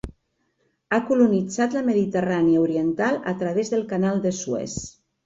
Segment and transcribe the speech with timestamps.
[0.93, 4.75] Ha colonitzat la Mediterrània oriental a través del Canal de Suez.